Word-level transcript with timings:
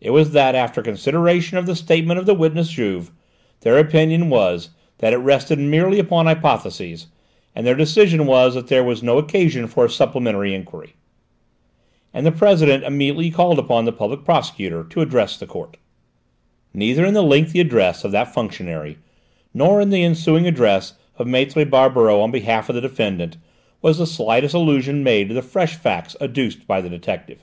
It 0.00 0.10
was 0.10 0.30
that 0.30 0.54
after 0.54 0.80
consideration 0.80 1.58
of 1.58 1.66
the 1.66 1.74
statement 1.74 2.20
of 2.20 2.26
the 2.26 2.34
witness 2.34 2.68
Juve, 2.70 3.10
their 3.62 3.78
opinion 3.78 4.30
was 4.30 4.70
that 4.98 5.12
it 5.12 5.16
rested 5.16 5.58
merely 5.58 5.98
upon 5.98 6.26
hypotheses, 6.26 7.08
and 7.52 7.66
their 7.66 7.74
decision 7.74 8.26
was 8.26 8.54
that 8.54 8.68
there 8.68 8.84
was 8.84 9.02
no 9.02 9.18
occasion 9.18 9.66
for 9.66 9.84
a 9.84 9.90
supplementary 9.90 10.54
enquiry. 10.54 10.94
And 12.14 12.24
the 12.24 12.30
President 12.30 12.84
immediately 12.84 13.28
called 13.32 13.58
upon 13.58 13.86
the 13.86 13.92
Public 13.92 14.24
Prosecutor 14.24 14.84
to 14.84 15.00
address 15.00 15.36
the 15.36 15.48
Court. 15.48 15.78
Neither 16.72 17.04
in 17.04 17.14
the 17.14 17.22
lengthy 17.24 17.58
address 17.58 18.04
of 18.04 18.12
that 18.12 18.32
functionary, 18.32 18.98
nor 19.52 19.80
in 19.80 19.90
the 19.90 20.04
ensuing 20.04 20.46
address 20.46 20.92
of 21.18 21.26
Maître 21.26 21.68
Barberoux 21.68 22.20
on 22.22 22.30
behalf 22.30 22.68
of 22.68 22.76
the 22.76 22.80
defendant, 22.80 23.36
was 23.82 23.98
the 23.98 24.06
slightest 24.06 24.54
allusion 24.54 25.02
made 25.02 25.26
to 25.26 25.34
the 25.34 25.42
fresh 25.42 25.74
facts 25.74 26.14
adduced 26.20 26.68
by 26.68 26.80
the 26.80 26.88
detective. 26.88 27.42